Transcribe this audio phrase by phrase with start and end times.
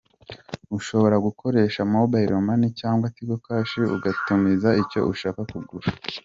[0.77, 5.87] Ushobora gukoresha Mobile Money cyangwa Tigo Cash ugatumiza icyo ushaka kugura.